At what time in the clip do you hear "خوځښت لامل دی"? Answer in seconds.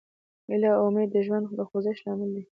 1.69-2.43